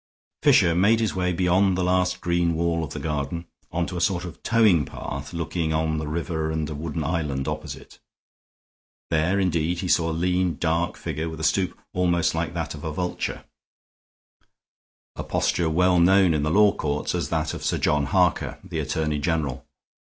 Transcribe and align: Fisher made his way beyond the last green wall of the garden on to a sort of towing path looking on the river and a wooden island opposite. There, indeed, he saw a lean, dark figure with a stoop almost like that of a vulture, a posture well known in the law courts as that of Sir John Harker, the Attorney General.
Fisher 0.41 0.73
made 0.73 0.99
his 0.99 1.13
way 1.13 1.31
beyond 1.31 1.77
the 1.77 1.83
last 1.83 2.21
green 2.21 2.55
wall 2.55 2.83
of 2.83 2.89
the 2.89 2.99
garden 2.99 3.45
on 3.71 3.85
to 3.85 3.95
a 3.95 4.01
sort 4.01 4.25
of 4.25 4.41
towing 4.41 4.83
path 4.83 5.31
looking 5.31 5.73
on 5.73 5.99
the 5.99 6.07
river 6.07 6.49
and 6.49 6.67
a 6.71 6.73
wooden 6.73 7.03
island 7.03 7.47
opposite. 7.47 7.99
There, 9.11 9.39
indeed, 9.39 9.81
he 9.81 9.87
saw 9.87 10.09
a 10.09 10.11
lean, 10.11 10.57
dark 10.57 10.97
figure 10.97 11.29
with 11.29 11.39
a 11.39 11.43
stoop 11.43 11.77
almost 11.93 12.33
like 12.33 12.55
that 12.55 12.73
of 12.73 12.83
a 12.83 12.91
vulture, 12.91 13.43
a 15.15 15.23
posture 15.23 15.69
well 15.69 15.99
known 15.99 16.33
in 16.33 16.41
the 16.41 16.49
law 16.49 16.71
courts 16.71 17.13
as 17.13 17.29
that 17.29 17.53
of 17.53 17.63
Sir 17.63 17.77
John 17.77 18.05
Harker, 18.07 18.57
the 18.63 18.79
Attorney 18.79 19.19
General. 19.19 19.67